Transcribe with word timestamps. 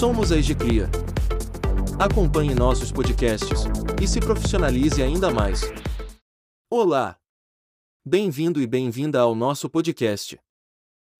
Somos 0.00 0.32
a 0.32 0.38
Egicria. 0.38 0.88
Acompanhe 1.98 2.54
nossos 2.54 2.90
podcasts 2.90 3.64
e 4.02 4.08
se 4.08 4.18
profissionalize 4.18 5.02
ainda 5.02 5.30
mais. 5.30 5.60
Olá! 6.70 7.20
Bem-vindo 8.02 8.62
e 8.62 8.66
bem-vinda 8.66 9.20
ao 9.20 9.34
nosso 9.34 9.68
podcast. 9.68 10.40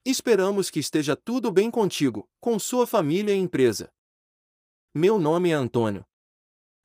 Esperamos 0.02 0.70
que 0.70 0.80
esteja 0.80 1.14
tudo 1.14 1.52
bem 1.52 1.70
contigo, 1.70 2.26
com 2.40 2.58
sua 2.58 2.86
família 2.86 3.34
e 3.34 3.38
empresa. 3.38 3.92
Meu 4.94 5.18
nome 5.18 5.50
é 5.50 5.52
Antônio. 5.52 6.02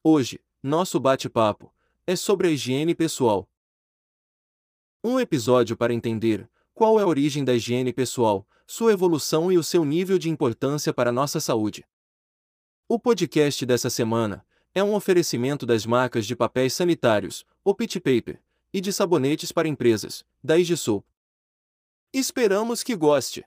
Hoje, 0.03 0.43
nosso 0.61 0.99
bate-papo 0.99 1.73
é 2.05 2.17
sobre 2.17 2.49
a 2.49 2.51
higiene 2.51 2.93
pessoal. 2.93 3.49
Um 5.01 5.17
episódio 5.17 5.77
para 5.77 5.93
entender 5.93 6.45
qual 6.75 6.99
é 6.99 7.03
a 7.03 7.07
origem 7.07 7.45
da 7.45 7.53
higiene 7.53 7.93
pessoal, 7.93 8.45
sua 8.67 8.91
evolução 8.91 9.49
e 9.49 9.57
o 9.57 9.63
seu 9.63 9.85
nível 9.85 10.19
de 10.19 10.29
importância 10.29 10.93
para 10.93 11.09
a 11.09 11.13
nossa 11.13 11.39
saúde. 11.39 11.87
O 12.85 12.99
podcast 12.99 13.65
dessa 13.65 13.89
semana 13.89 14.45
é 14.73 14.83
um 14.83 14.93
oferecimento 14.93 15.65
das 15.65 15.85
marcas 15.85 16.27
de 16.27 16.35
papéis 16.35 16.73
sanitários, 16.73 17.45
o 17.63 17.73
Pit 17.73 17.97
Paper, 18.01 18.43
e 18.73 18.81
de 18.81 18.91
sabonetes 18.91 19.53
para 19.53 19.69
empresas, 19.69 20.25
da 20.43 20.57
Igisul. 20.57 21.03
Esperamos 22.11 22.83
que 22.83 22.93
goste. 22.93 23.45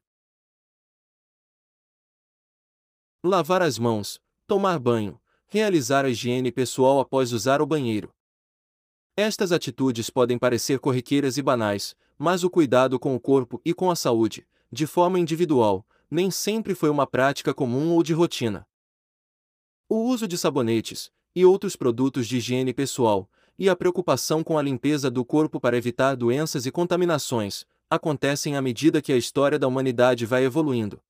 Lavar 3.22 3.60
as 3.60 3.78
mãos, 3.78 4.19
tomar 4.47 4.78
banho, 4.78 5.20
realizar 5.48 6.06
a 6.06 6.08
higiene 6.08 6.50
pessoal 6.50 6.98
após 6.98 7.33
usar 7.34 7.60
o 7.60 7.66
banheiro. 7.66 8.10
Estas 9.20 9.50
atitudes 9.50 10.10
podem 10.10 10.38
parecer 10.38 10.78
corriqueiras 10.78 11.36
e 11.36 11.42
banais, 11.42 11.96
mas 12.16 12.45
o 12.45 12.48
cuidado 12.48 13.00
com 13.00 13.16
o 13.16 13.20
corpo 13.20 13.60
e 13.64 13.74
com 13.74 13.91
a 13.91 13.96
saúde, 13.96 14.46
de 14.70 14.86
forma 14.86 15.18
individual, 15.18 15.84
nem 16.08 16.30
sempre 16.30 16.72
foi 16.72 16.88
uma 16.88 17.04
prática 17.04 17.52
comum 17.52 17.94
ou 17.94 18.02
de 18.04 18.12
rotina. 18.12 18.64
O 19.88 20.04
uso 20.04 20.28
de 20.28 20.38
sabonetes 20.38 21.10
e 21.34 21.44
outros 21.44 21.74
produtos 21.74 22.28
de 22.28 22.36
higiene 22.36 22.72
pessoal 22.72 23.28
e 23.58 23.69
a 23.69 23.74
preocupação 23.74 24.44
com 24.44 24.56
a 24.56 24.62
limpeza 24.62 25.11
do 25.11 25.24
corpo 25.24 25.58
para 25.58 25.77
evitar 25.77 26.14
doenças 26.14 26.64
e 26.64 26.70
contaminações 26.70 27.66
acontecem 27.91 28.56
à 28.56 28.62
medida 28.62 29.02
que 29.02 29.12
a 29.12 29.16
história 29.16 29.58
da 29.58 29.66
humanidade 29.66 30.24
vai 30.27 30.44
evoluindo. 30.44 31.02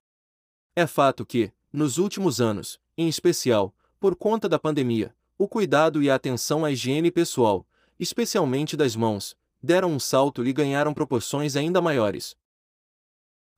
É 0.75 0.87
fato 0.87 1.23
que, 1.23 1.53
nos 1.71 1.99
últimos 1.99 2.41
anos, 2.41 2.79
em 2.97 3.07
especial, 3.07 3.71
por 3.99 4.15
conta 4.15 4.49
da 4.49 4.57
pandemia, 4.57 5.15
o 5.37 5.47
cuidado 5.47 6.01
e 6.01 6.09
a 6.09 6.15
atenção 6.15 6.65
à 6.65 6.71
higiene 6.71 7.11
pessoal, 7.11 7.67
especialmente 7.99 8.77
das 8.77 8.95
mãos, 8.95 9.35
deram 9.61 9.91
um 9.91 9.99
salto 9.99 10.45
e 10.45 10.53
ganharam 10.53 10.93
proporções 10.93 11.55
ainda 11.55 11.81
maiores. 11.81 12.35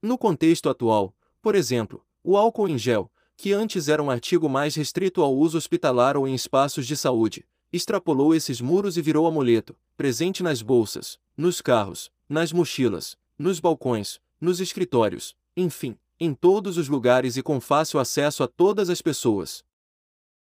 No 0.02 0.17
contexto 0.17 0.67
atual, 0.67 1.16
por 1.42 1.56
exemplo, 1.56 2.03
o 2.23 2.36
álcool 2.36 2.67
em 2.67 2.78
gel, 2.78 3.12
que 3.38 3.53
antes 3.53 3.88
era 3.88 4.02
um 4.02 4.09
artigo 4.09 4.50
mais 4.50 4.75
restrito 4.75 5.22
ao 5.22 5.36
uso 5.36 5.58
hospitalar 5.58 6.17
ou 6.17 6.28
em 6.28 6.34
espaços 6.34 6.86
de 6.86 6.97
saúde, 6.97 7.47
extrapolou 7.72 8.36
esses 8.36 8.59
muros 8.59 8.97
e 8.97 9.02
virou 9.02 9.25
amuleto, 9.25 9.75
presente 9.95 10.44
nas 10.44 10.62
bolsas, 10.62 11.19
nos 11.38 11.62
carros, 11.62 12.12
nas 12.28 12.52
mochilas, 12.52 13.17
nos 13.38 13.59
balcões, 13.59 14.19
nos 14.39 14.59
escritórios, 14.59 15.36
enfim, 15.56 15.97
em 16.19 16.34
todos 16.34 16.78
os 16.78 16.88
lugares 16.88 17.38
e 17.38 17.44
com 17.44 17.59
fácil 17.59 18.00
acesso 18.00 18.44
a 18.44 18.47
todas 18.47 18.89
as 18.89 19.02
pessoas. 19.02 19.64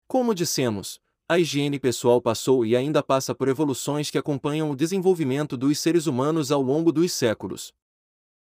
Como 0.06 0.34
dissemos, 0.34 1.00
a 1.30 1.38
higiene 1.38 1.78
pessoal 1.78 2.20
passou 2.20 2.66
e 2.66 2.74
ainda 2.74 3.04
passa 3.04 3.32
por 3.32 3.46
evoluções 3.46 4.10
que 4.10 4.18
acompanham 4.18 4.68
o 4.68 4.74
desenvolvimento 4.74 5.56
dos 5.56 5.78
seres 5.78 6.08
humanos 6.08 6.50
ao 6.50 6.60
longo 6.60 6.90
dos 6.90 7.12
séculos. 7.12 7.72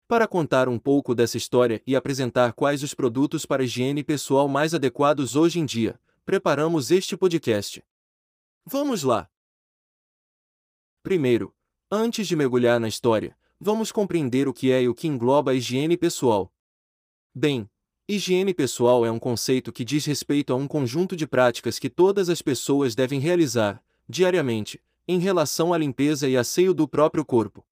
Para 0.09 0.27
contar 0.27 0.67
um 0.67 0.79
pouco 0.79 1.15
dessa 1.15 1.37
história 1.37 1.83
e 1.87 1.95
apresentar 1.95 2.55
quais 2.55 2.83
os 2.83 2.95
produtos 2.95 3.45
para 3.45 3.65
higiene 3.65 4.03
pessoal 4.03 4.49
mais 4.49 4.73
adequados 4.73 5.37
hoje 5.37 5.61
em 5.61 5.67
dia, 5.67 6.01
preparamos 6.25 6.91
este 6.91 7.19
podcast. 7.19 7.85
Vamos 8.65 9.03
lá! 9.03 9.29
Primeiro, 11.03 11.55
antes 11.91 12.27
de 12.27 12.35
mergulhar 12.35 12.81
na 12.81 12.89
história, 12.89 13.37
vamos 13.61 13.93
compreender 13.93 14.49
o 14.49 14.55
que 14.55 14.73
é 14.73 14.85
e 14.85 14.89
o 14.89 14.95
que 14.95 15.07
engloba 15.07 15.51
a 15.51 15.55
higiene 15.55 15.99
pessoal. 15.99 16.51
Bem, 17.35 17.69
Higiene 18.13 18.53
pessoal 18.53 19.07
é 19.07 19.11
um 19.13 19.21
conceito 19.21 19.71
que 19.71 19.85
diz 19.85 20.05
respeito 20.05 20.53
a 20.53 20.57
um 20.57 20.67
conjunto 20.67 21.15
de 21.15 21.29
práticas 21.29 21.79
que 21.79 21.89
todas 21.89 22.29
as 22.29 22.43
pessoas 22.43 22.97
devem 22.97 23.21
realizar, 23.21 23.81
diariamente, 24.09 24.83
em 25.07 25.21
relação 25.21 25.73
à 25.73 25.79
limpeza 25.79 26.29
e 26.29 26.37
asseio 26.37 26.75
do 26.75 26.89
próprio 26.89 27.25
corpo. 27.25 27.65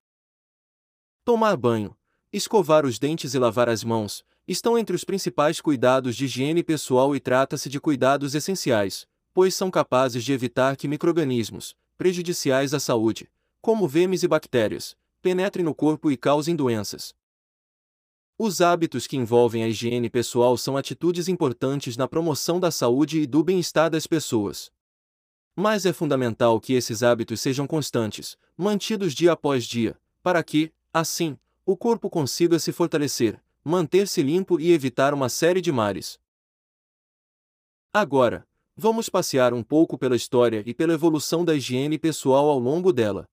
Tomar 1.24 1.56
banho, 1.56 1.92
escovar 2.32 2.86
os 2.86 3.00
dentes 3.00 3.34
e 3.34 3.38
lavar 3.40 3.68
as 3.68 3.82
mãos 3.82 4.24
estão 4.46 4.78
entre 4.78 4.94
os 4.94 5.02
principais 5.02 5.60
cuidados 5.60 6.14
de 6.14 6.26
higiene 6.26 6.62
pessoal 6.62 7.16
e 7.16 7.18
trata-se 7.18 7.68
de 7.68 7.80
cuidados 7.80 8.36
essenciais, 8.36 9.08
pois 9.34 9.56
são 9.56 9.72
capazes 9.72 10.22
de 10.22 10.32
evitar 10.32 10.76
que 10.76 10.86
microrganismos, 10.86 11.74
prejudiciais 11.96 12.72
à 12.72 12.78
saúde, 12.78 13.28
como 13.60 13.88
vermes 13.88 14.22
e 14.22 14.28
bactérias, 14.28 14.96
penetrem 15.20 15.64
no 15.64 15.74
corpo 15.74 16.12
e 16.12 16.16
causem 16.16 16.54
doenças. 16.54 17.17
Os 18.40 18.60
hábitos 18.60 19.08
que 19.08 19.16
envolvem 19.16 19.64
a 19.64 19.68
higiene 19.68 20.08
pessoal 20.08 20.56
são 20.56 20.76
atitudes 20.76 21.26
importantes 21.26 21.96
na 21.96 22.06
promoção 22.06 22.60
da 22.60 22.70
saúde 22.70 23.22
e 23.22 23.26
do 23.26 23.42
bem-estar 23.42 23.90
das 23.90 24.06
pessoas. 24.06 24.70
Mas 25.56 25.84
é 25.84 25.92
fundamental 25.92 26.60
que 26.60 26.72
esses 26.72 27.02
hábitos 27.02 27.40
sejam 27.40 27.66
constantes, 27.66 28.38
mantidos 28.56 29.12
dia 29.12 29.32
após 29.32 29.64
dia, 29.64 30.00
para 30.22 30.40
que, 30.44 30.72
assim, 30.92 31.36
o 31.66 31.76
corpo 31.76 32.08
consiga 32.08 32.60
se 32.60 32.70
fortalecer, 32.70 33.42
manter-se 33.64 34.22
limpo 34.22 34.60
e 34.60 34.70
evitar 34.70 35.12
uma 35.12 35.28
série 35.28 35.60
de 35.60 35.72
males. 35.72 36.16
Agora, 37.92 38.46
vamos 38.76 39.08
passear 39.08 39.52
um 39.52 39.64
pouco 39.64 39.98
pela 39.98 40.14
história 40.14 40.62
e 40.64 40.72
pela 40.72 40.92
evolução 40.92 41.44
da 41.44 41.56
higiene 41.56 41.98
pessoal 41.98 42.48
ao 42.48 42.60
longo 42.60 42.92
dela. 42.92 43.28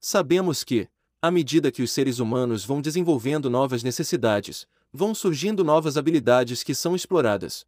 Sabemos 0.00 0.64
que, 0.64 0.88
à 1.20 1.30
medida 1.30 1.72
que 1.72 1.82
os 1.82 1.90
seres 1.90 2.18
humanos 2.18 2.64
vão 2.64 2.80
desenvolvendo 2.80 3.48
novas 3.48 3.82
necessidades, 3.82 4.66
vão 4.92 5.14
surgindo 5.14 5.64
novas 5.64 5.96
habilidades 5.96 6.62
que 6.62 6.74
são 6.74 6.94
exploradas. 6.94 7.66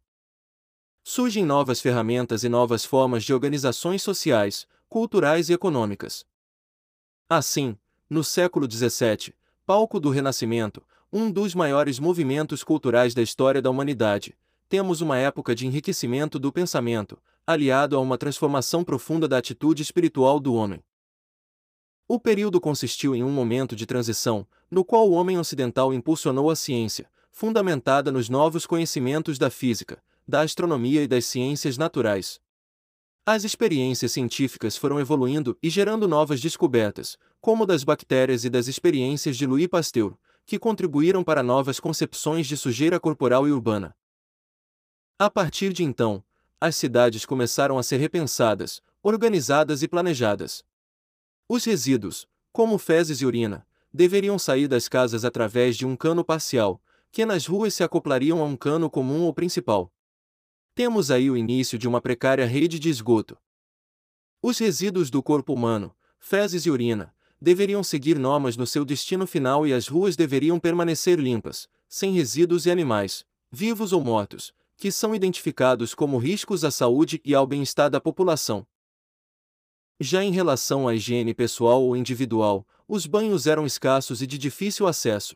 Surgem 1.03 1.45
novas 1.45 1.81
ferramentas 1.81 2.43
e 2.43 2.49
novas 2.49 2.85
formas 2.85 3.23
de 3.23 3.33
organizações 3.33 4.01
sociais, 4.01 4.67
culturais 4.87 5.49
e 5.49 5.53
econômicas. 5.53 6.25
Assim, 7.27 7.77
no 8.09 8.23
século 8.23 8.69
XVII, 8.69 9.33
palco 9.65 9.99
do 9.99 10.09
Renascimento, 10.09 10.83
um 11.11 11.31
dos 11.31 11.55
maiores 11.55 11.99
movimentos 11.99 12.63
culturais 12.63 13.13
da 13.13 13.21
história 13.21 13.61
da 13.61 13.69
humanidade, 13.69 14.37
temos 14.67 15.01
uma 15.01 15.17
época 15.17 15.55
de 15.55 15.65
enriquecimento 15.65 16.37
do 16.37 16.51
pensamento, 16.51 17.19
aliado 17.45 17.95
a 17.95 17.99
uma 17.99 18.17
transformação 18.17 18.83
profunda 18.83 19.27
da 19.27 19.39
atitude 19.39 19.81
espiritual 19.81 20.39
do 20.39 20.53
homem. 20.53 20.83
O 22.11 22.19
período 22.19 22.59
consistiu 22.59 23.13
em 23.13 23.23
um 23.23 23.29
momento 23.29 23.75
de 23.75 23.85
transição, 23.85 24.47
no 24.71 24.83
qual 24.83 25.07
o 25.07 25.11
homem 25.11 25.37
ocidental 25.37 25.93
impulsionou 25.93 26.49
a 26.49 26.55
ciência, 26.55 27.07
fundamentada 27.31 28.11
nos 28.11 28.29
novos 28.29 28.65
conhecimentos 28.65 29.37
da 29.37 29.51
física, 29.51 30.01
da 30.27 30.41
astronomia 30.41 31.03
e 31.03 31.07
das 31.07 31.25
ciências 31.25 31.77
naturais. 31.77 32.41
As 33.23 33.43
experiências 33.43 34.11
científicas 34.11 34.75
foram 34.75 34.99
evoluindo 34.99 35.55
e 35.61 35.69
gerando 35.69 36.07
novas 36.07 36.41
descobertas, 36.41 37.15
como 37.39 37.63
das 37.63 37.83
bactérias 37.83 38.43
e 38.43 38.49
das 38.49 38.67
experiências 38.67 39.37
de 39.37 39.45
Louis 39.45 39.67
Pasteur, 39.67 40.17
que 40.47 40.57
contribuíram 40.57 41.23
para 41.23 41.43
novas 41.43 41.79
concepções 41.79 42.47
de 42.47 42.57
sujeira 42.57 42.99
corporal 42.99 43.47
e 43.47 43.51
urbana. 43.51 43.95
A 45.19 45.29
partir 45.29 45.71
de 45.71 45.83
então, 45.83 46.23
as 46.59 46.75
cidades 46.75 47.23
começaram 47.23 47.77
a 47.77 47.83
ser 47.83 47.97
repensadas, 47.97 48.81
organizadas 49.03 49.83
e 49.83 49.87
planejadas. 49.87 50.67
Os 51.51 51.65
resíduos, 51.65 52.27
como 52.51 52.77
fezes 52.77 53.21
e 53.21 53.25
urina, 53.25 53.65
deveriam 53.91 54.37
sair 54.37 54.67
das 54.67 54.87
casas 54.87 55.25
através 55.25 55.75
de 55.75 55.83
um 55.83 55.95
cano 55.95 56.23
parcial, 56.23 56.79
que 57.11 57.25
nas 57.25 57.47
ruas 57.47 57.73
se 57.73 57.83
acoplariam 57.83 58.39
a 58.39 58.45
um 58.45 58.55
cano 58.55 58.87
comum 58.87 59.23
ou 59.23 59.33
principal. 59.33 59.91
Temos 60.75 61.09
aí 61.09 61.27
o 61.27 61.35
início 61.35 61.79
de 61.79 61.87
uma 61.87 61.99
precária 61.99 62.45
rede 62.45 62.77
de 62.77 62.87
esgoto. 62.87 63.35
Os 64.43 64.59
resíduos 64.59 65.09
do 65.09 65.23
corpo 65.23 65.51
humano, 65.51 65.91
fezes 66.19 66.67
e 66.67 66.69
urina, 66.69 67.11
deveriam 67.41 67.83
seguir 67.83 68.19
normas 68.19 68.55
no 68.55 68.67
seu 68.67 68.85
destino 68.85 69.25
final 69.25 69.65
e 69.65 69.73
as 69.73 69.87
ruas 69.87 70.15
deveriam 70.15 70.59
permanecer 70.59 71.19
limpas, 71.19 71.67
sem 71.87 72.13
resíduos 72.13 72.67
e 72.67 72.71
animais, 72.71 73.25
vivos 73.51 73.91
ou 73.91 74.03
mortos, 74.03 74.53
que 74.77 74.91
são 74.91 75.15
identificados 75.15 75.95
como 75.95 76.19
riscos 76.19 76.63
à 76.63 76.69
saúde 76.69 77.19
e 77.25 77.33
ao 77.33 77.47
bem-estar 77.47 77.89
da 77.89 77.99
população. 77.99 78.67
Já 80.01 80.23
em 80.23 80.31
relação 80.31 80.87
à 80.87 80.95
higiene 80.95 81.33
pessoal 81.33 81.83
ou 81.83 81.93
individual, 81.93 82.65
os 82.87 83.05
banhos 83.05 83.45
eram 83.45 83.65
escassos 83.65 84.21
e 84.21 84.27
de 84.27 84.37
difícil 84.37 84.87
acesso. 84.87 85.35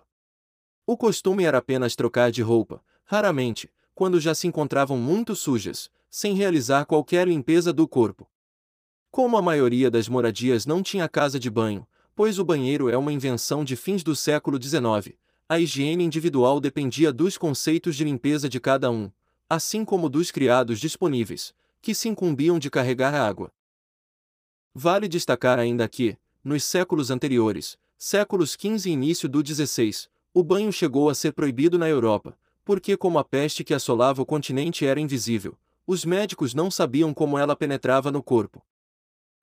O 0.88 0.96
costume 0.96 1.44
era 1.44 1.58
apenas 1.58 1.98
trocar 1.98 2.32
de 2.32 2.42
roupa, 2.42 2.82
raramente, 3.04 3.70
quando 3.94 4.22
já 4.22 4.34
se 4.34 4.48
encontravam 4.48 4.98
muito 4.98 5.36
sujas, 5.36 5.90
sem 6.10 6.34
realizar 6.34 6.86
qualquer 6.86 7.28
limpeza 7.28 7.74
do 7.74 7.86
corpo. 7.86 8.26
Como 9.12 9.36
a 9.36 9.42
maioria 9.42 9.92
das 9.92 10.08
moradias 10.08 10.66
não 10.66 10.82
tinha 10.82 11.10
casa 11.10 11.38
de 11.38 11.50
banho, 11.50 11.86
pois 12.16 12.40
o 12.40 12.46
banheiro 12.46 12.90
é 12.90 12.98
uma 12.98 13.12
invenção 13.12 13.66
de 13.66 13.76
fins 13.76 14.02
do 14.02 14.16
século 14.16 14.62
XIX, 14.62 15.18
a 15.50 15.60
higiene 15.60 16.06
individual 16.06 16.62
dependia 16.62 17.12
dos 17.12 17.38
conceitos 17.38 17.98
de 17.98 18.06
limpeza 18.06 18.48
de 18.48 18.62
cada 18.62 18.90
um, 18.90 19.12
assim 19.50 19.84
como 19.84 20.08
dos 20.08 20.32
criados 20.32 20.80
disponíveis, 20.80 21.54
que 21.82 21.94
se 21.94 22.08
incumbiam 22.08 22.58
de 22.58 22.70
carregar 22.70 23.14
a 23.14 23.28
água. 23.28 23.52
Vale 24.76 25.08
destacar 25.08 25.60
ainda 25.60 25.88
que, 25.88 26.18
nos 26.44 26.64
séculos 26.64 27.12
anteriores, 27.12 27.78
séculos 27.96 28.54
XV 28.54 28.90
e 28.90 28.94
início 28.94 29.30
do 29.30 29.46
XVI, 29.46 30.08
o 30.34 30.44
banho 30.44 30.72
chegou 30.74 31.10
a 31.10 31.16
ser 31.16 31.32
proibido 31.32 31.78
na 31.78 31.88
Europa, 31.88 32.36
porque 32.66 32.98
como 32.98 33.20
a 33.20 33.24
peste 33.24 33.64
que 33.64 33.74
assolava 33.74 34.22
o 34.22 34.26
continente 34.26 34.86
era 34.86 35.00
invisível, 35.00 35.58
os 35.86 36.04
médicos 36.04 36.56
não 36.56 36.72
sabiam 36.72 37.14
como 37.14 37.38
ela 37.38 37.56
penetrava 37.56 38.12
no 38.12 38.24
corpo. 38.24 38.66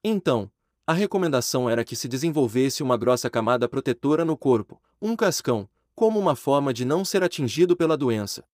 Então, 0.03 0.51
a 0.85 0.93
recomendação 0.93 1.71
era 1.71 1.85
que 1.85 1.95
se 1.95 2.09
desenvolvesse 2.09 2.83
uma 2.83 2.97
grossa 2.97 3.31
camada 3.31 3.69
protetora 3.69 4.25
no 4.25 4.37
corpo, 4.37 4.83
um 5.01 5.15
cascão, 5.15 5.69
como 5.95 6.19
uma 6.19 6.35
forma 6.35 6.75
de 6.75 6.85
não 6.85 7.05
ser 7.05 7.23
atingido 7.23 7.77
pela 7.77 7.97
doença. 7.97 8.45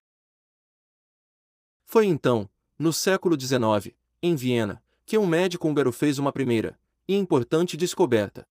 Foi 1.86 2.04
então, 2.04 2.50
no 2.78 2.92
século 2.92 3.40
XIX, 3.40 3.94
em 4.20 4.34
Viena, 4.34 4.82
que 5.06 5.16
um 5.16 5.24
médico 5.24 5.68
húngaro 5.68 5.92
fez 5.92 6.18
uma 6.18 6.32
primeira, 6.32 6.76
e 7.06 7.14
importante 7.14 7.76
descoberta. 7.76 8.44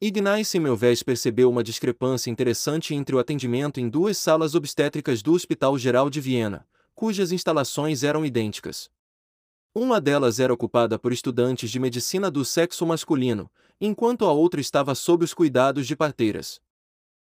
Ignaz 0.00 0.48
Semmelweis 0.48 1.04
percebeu 1.04 1.48
uma 1.48 1.62
discrepância 1.62 2.30
interessante 2.30 2.94
entre 2.94 3.14
o 3.14 3.18
atendimento 3.20 3.78
em 3.78 3.88
duas 3.88 4.18
salas 4.18 4.56
obstétricas 4.56 5.22
do 5.22 5.32
Hospital 5.32 5.78
Geral 5.78 6.10
de 6.10 6.20
Viena, 6.20 6.66
cujas 6.96 7.30
instalações 7.30 8.02
eram 8.02 8.26
idênticas. 8.26 8.90
Uma 9.72 10.00
delas 10.00 10.40
era 10.40 10.52
ocupada 10.52 10.98
por 10.98 11.12
estudantes 11.12 11.70
de 11.70 11.78
medicina 11.78 12.28
do 12.28 12.44
sexo 12.44 12.84
masculino, 12.84 13.48
enquanto 13.80 14.24
a 14.24 14.32
outra 14.32 14.60
estava 14.60 14.96
sob 14.96 15.24
os 15.24 15.32
cuidados 15.32 15.86
de 15.86 15.94
parteiras. 15.94 16.60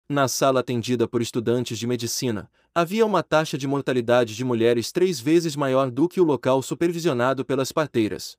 Na 0.09 0.27
sala 0.27 0.59
atendida 0.59 1.07
por 1.07 1.21
estudantes 1.21 1.79
de 1.79 1.87
medicina, 1.87 2.49
havia 2.75 3.05
uma 3.05 3.23
taxa 3.23 3.57
de 3.57 3.67
mortalidade 3.67 4.35
de 4.35 4.43
mulheres 4.43 4.91
três 4.91 5.19
vezes 5.19 5.55
maior 5.55 5.89
do 5.89 6.09
que 6.09 6.19
o 6.19 6.23
local 6.23 6.61
supervisionado 6.61 7.45
pelas 7.45 7.71
parteiras. 7.71 8.37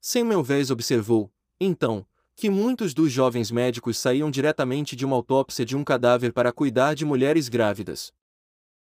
Semmelweis 0.00 0.70
observou, 0.70 1.30
então, 1.60 2.06
que 2.34 2.48
muitos 2.48 2.94
dos 2.94 3.10
jovens 3.10 3.50
médicos 3.50 3.98
saíam 3.98 4.30
diretamente 4.30 4.94
de 4.94 5.04
uma 5.04 5.16
autópsia 5.16 5.64
de 5.64 5.76
um 5.76 5.82
cadáver 5.82 6.32
para 6.32 6.52
cuidar 6.52 6.94
de 6.94 7.04
mulheres 7.04 7.48
grávidas. 7.48 8.12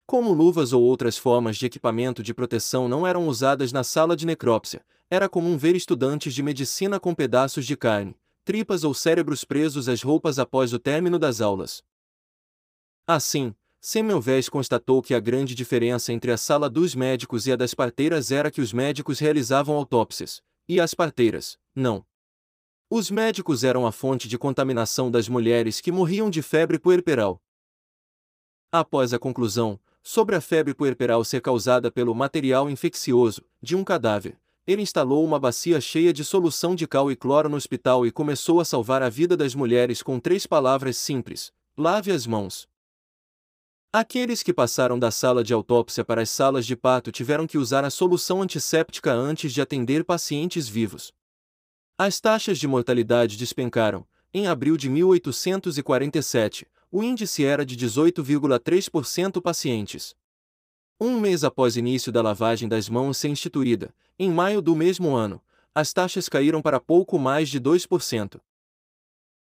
Como 0.05 0.33
luvas 0.33 0.73
ou 0.73 0.83
outras 0.83 1.17
formas 1.17 1.57
de 1.57 1.65
equipamento 1.65 2.21
de 2.21 2.33
proteção 2.33 2.87
não 2.87 3.07
eram 3.07 3.27
usadas 3.27 3.71
na 3.71 3.83
sala 3.83 4.15
de 4.15 4.25
necrópsia, 4.25 4.85
era 5.09 5.29
comum 5.29 5.57
ver 5.57 5.75
estudantes 5.75 6.33
de 6.33 6.43
medicina 6.43 6.99
com 6.99 7.15
pedaços 7.15 7.65
de 7.65 7.77
carne, 7.77 8.15
tripas 8.47 8.85
ou 8.85 8.93
cérebros 8.93 9.43
presos 9.43 9.89
às 9.89 10.01
roupas 10.01 10.39
após 10.39 10.71
o 10.71 10.79
término 10.79 11.19
das 11.19 11.41
aulas. 11.41 11.83
Assim, 13.05 13.53
Semmelweis 13.81 14.47
constatou 14.47 15.01
que 15.01 15.13
a 15.13 15.19
grande 15.19 15.53
diferença 15.53 16.13
entre 16.13 16.31
a 16.31 16.37
sala 16.37 16.69
dos 16.69 16.95
médicos 16.95 17.45
e 17.45 17.51
a 17.51 17.57
das 17.57 17.73
parteiras 17.73 18.31
era 18.31 18.49
que 18.49 18.61
os 18.61 18.71
médicos 18.71 19.19
realizavam 19.19 19.75
autópsias, 19.75 20.41
e 20.65 20.79
as 20.79 20.93
parteiras, 20.93 21.59
não. 21.75 22.05
Os 22.89 23.11
médicos 23.11 23.65
eram 23.65 23.85
a 23.85 23.91
fonte 23.91 24.29
de 24.29 24.37
contaminação 24.37 25.11
das 25.11 25.27
mulheres 25.27 25.81
que 25.81 25.91
morriam 25.91 26.29
de 26.29 26.41
febre 26.41 26.79
puerperal. 26.79 27.41
Após 28.71 29.13
a 29.13 29.19
conclusão, 29.19 29.77
sobre 30.01 30.37
a 30.37 30.39
febre 30.39 30.73
puerperal 30.73 31.21
ser 31.25 31.41
causada 31.41 31.91
pelo 31.91 32.15
material 32.15 32.69
infeccioso 32.69 33.43
de 33.61 33.75
um 33.75 33.83
cadáver, 33.83 34.39
ele 34.67 34.81
instalou 34.81 35.23
uma 35.23 35.39
bacia 35.39 35.79
cheia 35.79 36.11
de 36.11 36.25
solução 36.25 36.75
de 36.75 36.85
cal 36.85 37.09
e 37.09 37.15
cloro 37.15 37.47
no 37.47 37.55
hospital 37.55 38.05
e 38.05 38.11
começou 38.11 38.59
a 38.59 38.65
salvar 38.65 39.01
a 39.01 39.07
vida 39.07 39.37
das 39.37 39.55
mulheres 39.55 40.03
com 40.03 40.19
três 40.19 40.45
palavras 40.45 40.97
simples: 40.97 41.53
lave 41.77 42.11
as 42.11 42.27
mãos. 42.27 42.67
Aqueles 43.93 44.43
que 44.43 44.53
passaram 44.53 44.99
da 44.99 45.09
sala 45.09 45.41
de 45.41 45.53
autópsia 45.53 46.03
para 46.03 46.21
as 46.21 46.29
salas 46.29 46.65
de 46.65 46.75
parto 46.75 47.11
tiveram 47.13 47.47
que 47.47 47.57
usar 47.57 47.85
a 47.85 47.89
solução 47.89 48.41
antisséptica 48.41 49.13
antes 49.13 49.53
de 49.53 49.61
atender 49.61 50.03
pacientes 50.03 50.67
vivos. 50.67 51.13
As 51.97 52.19
taxas 52.19 52.59
de 52.59 52.67
mortalidade 52.67 53.37
despencaram. 53.37 54.05
Em 54.33 54.45
abril 54.45 54.75
de 54.75 54.89
1847, 54.89 56.67
o 56.91 57.01
índice 57.01 57.45
era 57.45 57.65
de 57.65 57.77
18,3% 57.77 59.41
pacientes. 59.41 60.13
Um 60.99 61.19
mês 61.19 61.43
após 61.43 61.75
o 61.75 61.79
início 61.79 62.11
da 62.11 62.21
lavagem 62.21 62.67
das 62.67 62.89
mãos 62.89 63.17
ser 63.17 63.29
instituída, 63.29 63.93
em 64.19 64.31
maio 64.31 64.61
do 64.61 64.75
mesmo 64.75 65.15
ano, 65.15 65.41
as 65.73 65.93
taxas 65.93 66.27
caíram 66.27 66.61
para 66.61 66.79
pouco 66.79 67.19
mais 67.19 67.49
de 67.49 67.61
2%. 67.61 68.41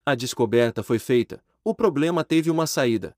A 0.06 0.16
descoberta 0.16 0.82
foi 0.82 0.98
feita, 0.98 1.44
o 1.64 1.76
problema 1.76 2.24
teve 2.24 2.50
uma 2.50 2.66
saída. 2.66 3.16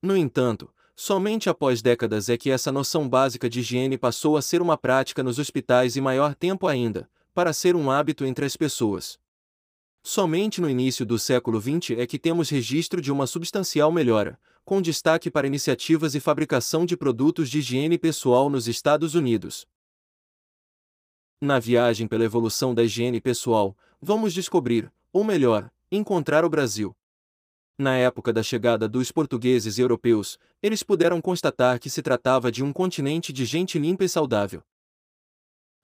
No 0.00 0.16
entanto, 0.16 0.72
somente 0.94 1.48
após 1.48 1.82
décadas 1.82 2.28
é 2.28 2.36
que 2.36 2.50
essa 2.50 2.70
noção 2.70 3.08
básica 3.08 3.48
de 3.48 3.60
higiene 3.60 3.98
passou 3.98 4.36
a 4.36 4.42
ser 4.42 4.62
uma 4.62 4.76
prática 4.76 5.22
nos 5.22 5.38
hospitais 5.38 5.96
e 5.96 6.00
maior 6.00 6.34
tempo 6.34 6.66
ainda, 6.66 7.10
para 7.34 7.52
ser 7.52 7.74
um 7.74 7.90
hábito 7.90 8.24
entre 8.24 8.44
as 8.44 8.56
pessoas. 8.56 9.18
Somente 10.02 10.60
no 10.60 10.68
início 10.68 11.06
do 11.06 11.18
século 11.18 11.60
XX 11.60 11.96
é 11.98 12.06
que 12.06 12.18
temos 12.18 12.50
registro 12.50 13.00
de 13.00 13.10
uma 13.10 13.26
substancial 13.26 13.90
melhora, 13.90 14.38
com 14.64 14.82
destaque 14.82 15.30
para 15.30 15.46
iniciativas 15.46 16.14
e 16.14 16.20
fabricação 16.20 16.84
de 16.84 16.96
produtos 16.96 17.48
de 17.48 17.58
higiene 17.58 17.98
pessoal 17.98 18.50
nos 18.50 18.68
Estados 18.68 19.14
Unidos. 19.14 19.66
Na 21.44 21.58
viagem 21.58 22.06
pela 22.06 22.22
evolução 22.22 22.72
da 22.72 22.84
higiene 22.84 23.20
pessoal, 23.20 23.76
vamos 24.00 24.32
descobrir, 24.32 24.92
ou 25.12 25.24
melhor, 25.24 25.68
encontrar 25.90 26.44
o 26.44 26.48
Brasil. 26.48 26.94
Na 27.76 27.96
época 27.96 28.32
da 28.32 28.44
chegada 28.44 28.88
dos 28.88 29.10
portugueses 29.10 29.76
e 29.76 29.80
europeus, 29.80 30.38
eles 30.62 30.84
puderam 30.84 31.20
constatar 31.20 31.80
que 31.80 31.90
se 31.90 32.00
tratava 32.00 32.52
de 32.52 32.62
um 32.62 32.72
continente 32.72 33.32
de 33.32 33.44
gente 33.44 33.76
limpa 33.76 34.04
e 34.04 34.08
saudável. 34.08 34.62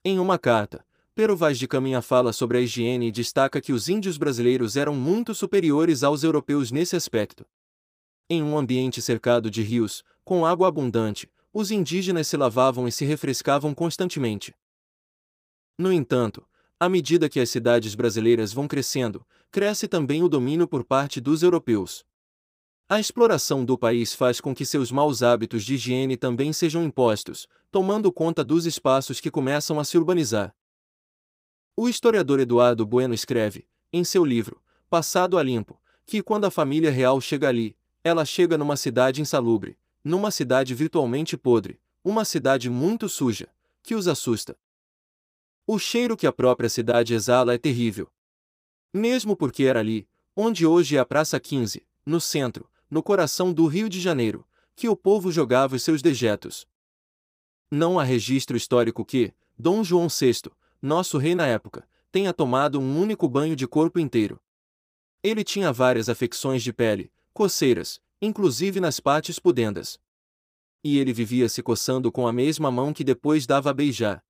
Em 0.05 0.17
uma 0.17 0.39
carta, 0.39 0.85
Pero 1.13 1.35
Vaz 1.35 1.59
de 1.59 1.67
Caminha 1.67 2.01
fala 2.01 2.31
sobre 2.31 2.57
a 2.57 2.61
higiene 2.61 3.09
e 3.09 3.11
destaca 3.11 3.59
que 3.59 3.73
os 3.73 3.89
índios 3.89 4.17
brasileiros 4.17 4.77
eram 4.77 4.95
muito 4.95 5.35
superiores 5.35 6.03
aos 6.03 6.23
europeus 6.23 6.71
nesse 6.71 6.95
aspecto. 6.95 7.45
Em 8.29 8.41
um 8.41 8.57
ambiente 8.57 9.01
cercado 9.01 9.51
de 9.51 9.61
rios, 9.61 10.05
com 10.23 10.45
água 10.45 10.69
abundante, 10.69 11.29
os 11.51 11.69
indígenas 11.69 12.27
se 12.27 12.37
lavavam 12.37 12.87
e 12.87 12.93
se 12.93 13.03
refrescavam 13.03 13.73
constantemente. 13.73 14.55
No 15.79 15.93
entanto, 15.93 16.45
à 16.77 16.89
medida 16.89 17.29
que 17.29 17.39
as 17.39 17.49
cidades 17.49 17.95
brasileiras 17.95 18.51
vão 18.51 18.67
crescendo, 18.67 19.25
cresce 19.49 19.87
também 19.87 20.21
o 20.21 20.27
domínio 20.27 20.67
por 20.67 20.83
parte 20.83 21.21
dos 21.21 21.41
europeus. 21.41 22.05
A 22.89 22.99
exploração 22.99 23.63
do 23.63 23.77
país 23.77 24.13
faz 24.13 24.41
com 24.41 24.53
que 24.53 24.65
seus 24.65 24.91
maus 24.91 25.23
hábitos 25.23 25.63
de 25.63 25.75
higiene 25.75 26.17
também 26.17 26.51
sejam 26.51 26.83
impostos, 26.83 27.47
tomando 27.71 28.11
conta 28.11 28.43
dos 28.43 28.65
espaços 28.65 29.21
que 29.21 29.31
começam 29.31 29.79
a 29.79 29.85
se 29.85 29.97
urbanizar. 29.97 30.53
O 31.77 31.87
historiador 31.87 32.41
Eduardo 32.41 32.85
Bueno 32.85 33.13
escreve, 33.13 33.65
em 33.93 34.03
seu 34.03 34.25
livro, 34.25 34.61
Passado 34.89 35.37
a 35.37 35.43
Limpo, 35.43 35.79
que 36.05 36.21
quando 36.21 36.43
a 36.43 36.51
família 36.51 36.91
real 36.91 37.21
chega 37.21 37.47
ali, 37.47 37.73
ela 38.03 38.25
chega 38.25 38.57
numa 38.57 38.75
cidade 38.75 39.21
insalubre, 39.21 39.77
numa 40.03 40.29
cidade 40.29 40.75
virtualmente 40.75 41.37
podre, 41.37 41.79
uma 42.03 42.25
cidade 42.25 42.69
muito 42.69 43.07
suja, 43.07 43.47
que 43.81 43.95
os 43.95 44.09
assusta. 44.09 44.57
O 45.71 45.77
cheiro 45.77 46.17
que 46.17 46.25
a 46.25 46.33
própria 46.33 46.67
cidade 46.67 47.13
exala 47.13 47.53
é 47.53 47.57
terrível. 47.59 48.11
Mesmo 48.91 49.35
porque 49.35 49.65
era 49.65 49.79
ali, 49.79 50.09
onde 50.35 50.65
hoje 50.65 50.97
é 50.97 50.99
a 50.99 51.05
Praça 51.05 51.39
15, 51.39 51.85
no 52.03 52.19
centro, 52.19 52.67
no 52.89 53.03
coração 53.03 53.53
do 53.53 53.67
Rio 53.67 53.87
de 53.87 54.01
Janeiro, 54.01 54.47
que 54.75 54.89
o 54.89 54.95
povo 54.95 55.31
jogava 55.31 55.75
os 55.75 55.83
seus 55.83 56.01
dejetos. 56.01 56.67
Não 57.69 57.99
há 57.99 58.03
registro 58.03 58.57
histórico 58.57 59.05
que, 59.05 59.31
Dom 59.55 59.83
João 59.83 60.07
VI, 60.07 60.49
nosso 60.81 61.19
rei 61.19 61.35
na 61.35 61.45
época, 61.45 61.87
tenha 62.11 62.33
tomado 62.33 62.79
um 62.79 62.99
único 62.99 63.29
banho 63.29 63.55
de 63.55 63.67
corpo 63.67 63.99
inteiro. 63.99 64.41
Ele 65.21 65.43
tinha 65.43 65.71
várias 65.71 66.09
afecções 66.09 66.63
de 66.63 66.73
pele, 66.73 67.11
coceiras, 67.31 68.01
inclusive 68.19 68.79
nas 68.79 68.99
partes 68.99 69.37
pudendas. 69.37 69.99
E 70.83 70.97
ele 70.97 71.13
vivia 71.13 71.47
se 71.47 71.61
coçando 71.61 72.11
com 72.11 72.27
a 72.27 72.33
mesma 72.33 72.71
mão 72.71 72.91
que 72.91 73.03
depois 73.03 73.45
dava 73.45 73.69
a 73.69 73.73
beijar. 73.73 74.25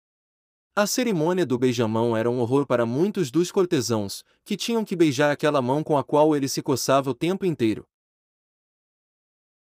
A 0.80 0.88
cerimônia 0.88 1.46
do 1.46 1.60
beijamão 1.60 2.16
era 2.16 2.32
um 2.32 2.40
horror 2.40 2.66
para 2.66 2.86
muitos 2.86 3.30
dos 3.30 3.52
cortesãos, 3.52 4.24
que 4.46 4.56
tinham 4.56 4.86
que 4.86 4.96
beijar 4.96 5.30
aquela 5.30 5.62
mão 5.62 5.84
com 5.84 5.98
a 5.98 6.06
qual 6.06 6.34
ele 6.34 6.48
se 6.48 6.62
coçava 6.62 7.10
o 7.10 7.14
tempo 7.14 7.46
inteiro. 7.46 7.86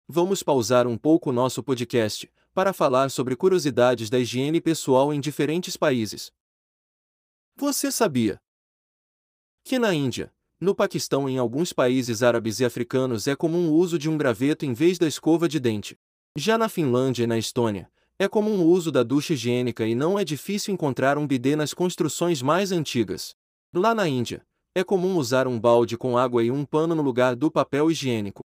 Vamos 0.07 0.43
pausar 0.43 0.87
um 0.87 0.99
pouco 0.99 1.33
nosso 1.33 1.63
podcast, 1.63 2.31
para 2.53 2.75
falar 2.75 3.11
sobre 3.11 3.35
curiosidades 3.37 4.11
da 4.11 4.19
higiene 4.19 4.61
pessoal 4.61 5.11
em 5.11 5.19
diferentes 5.19 5.79
países. 5.79 6.31
Você 7.57 7.91
sabia 7.91 8.39
que 9.65 9.79
na 9.79 9.95
Índia, 9.95 10.31
no 10.61 10.75
Paquistão 10.75 11.27
e 11.27 11.33
em 11.33 11.39
alguns 11.39 11.73
países 11.73 12.23
árabes 12.23 12.61
e 12.61 12.67
africanos 12.67 13.27
é 13.27 13.35
comum 13.35 13.71
o 13.71 13.77
uso 13.77 13.99
de 13.99 14.11
um 14.11 14.19
graveto 14.19 14.67
em 14.67 14.75
vez 14.75 14.99
da 14.99 15.09
escova 15.09 15.49
de 15.49 15.59
dente? 15.59 15.99
Já 16.37 16.59
na 16.59 16.69
Finlândia 16.69 17.25
e 17.25 17.27
na 17.27 17.39
Estônia, 17.39 17.91
é 18.19 18.27
comum 18.27 18.61
o 18.61 18.67
uso 18.67 18.91
da 18.91 19.05
ducha 19.05 19.35
higiênica 19.35 19.87
e 19.87 19.95
não 19.95 20.19
é 20.19 20.25
difícil 20.25 20.75
encontrar 20.75 21.17
um 21.17 21.27
bidê 21.27 21.55
nas 21.55 21.73
construções 21.73 22.43
mais 22.43 22.73
antigas. 22.73 23.37
Lá 23.73 23.95
na 23.95 24.09
Índia, 24.09 24.45
é 24.75 24.83
comum 24.83 25.17
usar 25.17 25.47
um 25.47 25.59
balde 25.59 25.97
com 25.97 26.19
água 26.19 26.43
e 26.43 26.51
um 26.51 26.65
pano 26.65 26.97
no 26.97 27.03
lugar 27.03 27.37
do 27.37 27.49
papel 27.49 27.91
higiênico. 27.91 28.43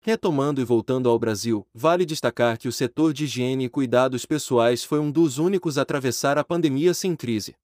Retomando 0.00 0.62
e 0.62 0.64
voltando 0.64 1.10
ao 1.10 1.18
Brasil, 1.18 1.66
vale 1.74 2.06
destacar 2.06 2.56
que 2.56 2.68
o 2.68 2.72
setor 2.72 3.12
de 3.12 3.24
higiene 3.24 3.64
e 3.64 3.68
cuidados 3.68 4.24
pessoais 4.24 4.82
foi 4.82 4.98
um 4.98 5.10
dos 5.10 5.36
únicos 5.36 5.76
a 5.76 5.82
atravessar 5.82 6.38
a 6.38 6.44
pandemia 6.44 6.94
sem 6.94 7.14
crise. 7.14 7.54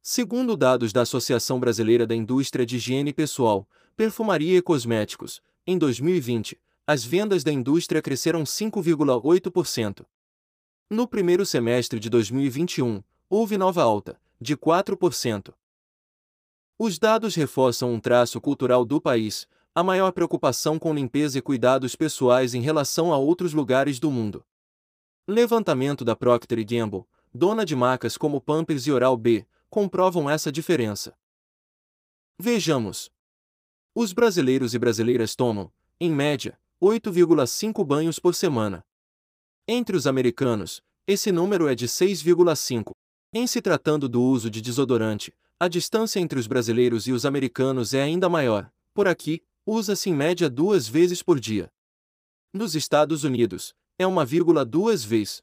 Segundo 0.00 0.56
dados 0.56 0.90
da 0.90 1.02
Associação 1.02 1.60
Brasileira 1.60 2.06
da 2.06 2.14
Indústria 2.14 2.64
de 2.64 2.76
Higiene 2.76 3.12
Pessoal, 3.12 3.68
Perfumaria 3.94 4.56
e 4.56 4.62
Cosméticos, 4.62 5.42
em 5.66 5.76
2020, 5.76 6.58
as 6.90 7.04
vendas 7.04 7.44
da 7.44 7.52
indústria 7.52 8.00
cresceram 8.00 8.44
5,8%. 8.44 10.06
No 10.88 11.06
primeiro 11.06 11.44
semestre 11.44 12.00
de 12.00 12.08
2021, 12.08 13.02
houve 13.28 13.58
nova 13.58 13.82
alta, 13.82 14.18
de 14.40 14.56
4%. 14.56 15.52
Os 16.78 16.98
dados 16.98 17.34
reforçam 17.34 17.92
um 17.92 18.00
traço 18.00 18.40
cultural 18.40 18.86
do 18.86 18.98
país, 19.02 19.46
a 19.74 19.82
maior 19.82 20.12
preocupação 20.12 20.78
com 20.78 20.94
limpeza 20.94 21.38
e 21.38 21.42
cuidados 21.42 21.94
pessoais 21.94 22.54
em 22.54 22.62
relação 22.62 23.12
a 23.12 23.18
outros 23.18 23.52
lugares 23.52 24.00
do 24.00 24.10
mundo. 24.10 24.42
Levantamento 25.28 26.06
da 26.06 26.16
Procter 26.16 26.64
Gamble, 26.66 27.04
dona 27.34 27.66
de 27.66 27.76
marcas 27.76 28.16
como 28.16 28.40
Pampers 28.40 28.86
e 28.86 28.92
Oral-B, 28.92 29.46
comprovam 29.68 30.30
essa 30.30 30.50
diferença. 30.50 31.14
Vejamos. 32.38 33.10
Os 33.94 34.14
brasileiros 34.14 34.72
e 34.72 34.78
brasileiras 34.78 35.36
tomam, 35.36 35.70
em 36.00 36.10
média, 36.10 36.58
8,5 36.80 37.84
banhos 37.84 38.20
por 38.20 38.36
semana. 38.36 38.84
Entre 39.66 39.96
os 39.96 40.06
americanos, 40.06 40.80
esse 41.08 41.32
número 41.32 41.66
é 41.66 41.74
de 41.74 41.88
6,5. 41.88 42.92
Em 43.34 43.48
se 43.48 43.60
tratando 43.60 44.08
do 44.08 44.22
uso 44.22 44.48
de 44.48 44.60
desodorante, 44.60 45.34
a 45.58 45.66
distância 45.66 46.20
entre 46.20 46.38
os 46.38 46.46
brasileiros 46.46 47.08
e 47.08 47.12
os 47.12 47.26
americanos 47.26 47.94
é 47.94 48.02
ainda 48.02 48.28
maior. 48.28 48.72
Por 48.94 49.08
aqui, 49.08 49.42
usa-se 49.66 50.08
em 50.08 50.14
média 50.14 50.48
duas 50.48 50.86
vezes 50.86 51.20
por 51.20 51.40
dia. 51.40 51.68
Nos 52.52 52.76
Estados 52.76 53.24
Unidos, 53.24 53.74
é 53.98 54.06
uma 54.06 54.24
vírgula 54.24 54.64
duas 54.64 55.04
vezes. 55.04 55.42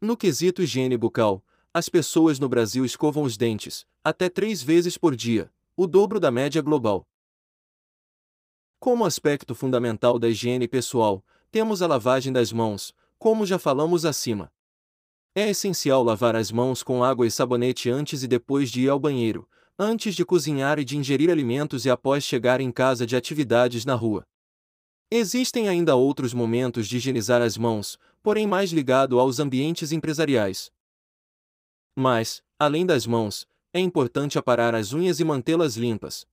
No 0.00 0.16
quesito 0.16 0.62
higiene 0.62 0.96
bucal, 0.96 1.44
as 1.72 1.88
pessoas 1.88 2.40
no 2.40 2.48
Brasil 2.48 2.84
escovam 2.84 3.22
os 3.22 3.36
dentes, 3.36 3.86
até 4.02 4.28
três 4.28 4.64
vezes 4.64 4.98
por 4.98 5.14
dia, 5.14 5.48
o 5.76 5.86
dobro 5.86 6.18
da 6.18 6.32
média 6.32 6.60
global. 6.60 7.06
Como 8.82 9.04
aspecto 9.04 9.54
fundamental 9.54 10.18
da 10.18 10.28
higiene 10.28 10.66
pessoal, 10.66 11.24
temos 11.52 11.82
a 11.82 11.86
lavagem 11.86 12.32
das 12.32 12.52
mãos, 12.52 12.92
como 13.16 13.46
já 13.46 13.56
falamos 13.56 14.04
acima. 14.04 14.52
É 15.36 15.50
essencial 15.50 16.02
lavar 16.02 16.34
as 16.34 16.50
mãos 16.50 16.82
com 16.82 17.04
água 17.04 17.24
e 17.24 17.30
sabonete 17.30 17.88
antes 17.88 18.24
e 18.24 18.26
depois 18.26 18.72
de 18.72 18.80
ir 18.80 18.88
ao 18.88 18.98
banheiro, 18.98 19.48
antes 19.78 20.16
de 20.16 20.24
cozinhar 20.24 20.80
e 20.80 20.84
de 20.84 20.96
ingerir 20.96 21.30
alimentos 21.30 21.86
e 21.86 21.90
após 21.90 22.24
chegar 22.24 22.60
em 22.60 22.72
casa 22.72 23.06
de 23.06 23.14
atividades 23.14 23.84
na 23.84 23.94
rua. 23.94 24.26
Existem 25.08 25.68
ainda 25.68 25.94
outros 25.94 26.34
momentos 26.34 26.88
de 26.88 26.96
higienizar 26.96 27.40
as 27.40 27.56
mãos, 27.56 27.96
porém 28.20 28.48
mais 28.48 28.72
ligado 28.72 29.20
aos 29.20 29.38
ambientes 29.38 29.92
empresariais. 29.92 30.72
Mas, 31.94 32.42
além 32.58 32.84
das 32.84 33.06
mãos, 33.06 33.46
é 33.72 33.78
importante 33.78 34.40
aparar 34.40 34.74
as 34.74 34.92
unhas 34.92 35.20
e 35.20 35.24
mantê-las 35.24 35.76
limpas. 35.76 36.26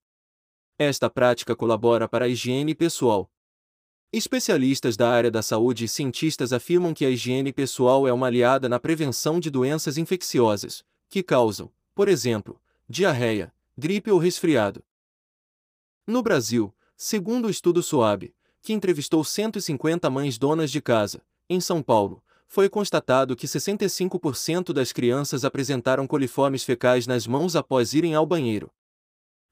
Esta 0.81 1.09
prática 1.09 1.53
colabora 1.57 2.07
para 2.07 2.23
a 2.23 2.27
higiene 2.29 2.73
pessoal. 2.73 3.29
Especialistas 4.13 4.95
da 4.95 5.09
área 5.09 5.29
da 5.29 5.41
saúde 5.41 5.83
e 5.83 5.89
cientistas 5.89 6.53
afirmam 6.53 6.93
que 6.93 7.05
a 7.05 7.09
higiene 7.09 7.51
pessoal 7.51 8.07
é 8.07 8.13
uma 8.13 8.27
aliada 8.27 8.69
na 8.69 8.79
prevenção 8.79 9.41
de 9.41 9.49
doenças 9.49 9.97
infecciosas, 9.97 10.81
que 11.09 11.21
causam, 11.21 11.69
por 11.93 12.07
exemplo, 12.07 12.61
diarreia, 12.87 13.53
gripe 13.77 14.09
ou 14.09 14.17
resfriado. 14.17 14.81
No 16.07 16.23
Brasil, 16.23 16.73
segundo 16.95 17.47
o 17.47 17.51
estudo 17.51 17.83
SOAB, 17.83 18.33
que 18.61 18.71
entrevistou 18.71 19.21
150 19.21 20.09
mães 20.09 20.37
donas 20.37 20.71
de 20.71 20.81
casa, 20.81 21.21
em 21.49 21.59
São 21.59 21.83
Paulo, 21.83 22.23
foi 22.47 22.69
constatado 22.69 23.35
que 23.35 23.47
65% 23.47 24.71
das 24.71 24.93
crianças 24.93 25.43
apresentaram 25.43 26.07
coliformes 26.07 26.63
fecais 26.63 27.05
nas 27.05 27.27
mãos 27.27 27.57
após 27.57 27.93
irem 27.93 28.15
ao 28.15 28.25
banheiro. 28.25 28.71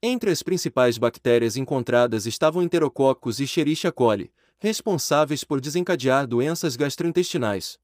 Entre 0.01 0.29
as 0.29 0.43
principais 0.43 0.95
bactérias 0.99 1.57
encontradas 1.57 2.27
estavam 2.27 2.61
enterococos 2.61 3.39
e 3.39 3.45
Escherichia 3.45 3.91
coli, 3.91 4.31
responsáveis 4.59 5.43
por 5.43 5.59
desencadear 5.59 6.27
doenças 6.27 6.75
gastrointestinais. 6.75 7.79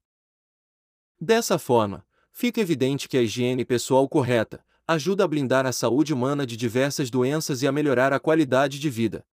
Dessa 1.20 1.58
forma, 1.58 2.06
fica 2.30 2.60
evidente 2.60 3.08
que 3.08 3.18
a 3.18 3.22
higiene 3.22 3.64
pessoal 3.64 4.08
correta 4.08 4.64
ajuda 4.86 5.24
a 5.24 5.28
blindar 5.28 5.66
a 5.66 5.72
saúde 5.72 6.14
humana 6.14 6.46
de 6.46 6.56
diversas 6.56 7.10
doenças 7.10 7.62
e 7.62 7.66
a 7.66 7.72
melhorar 7.72 8.12
a 8.12 8.20
qualidade 8.20 8.78
de 8.78 8.90
vida. 8.90 9.26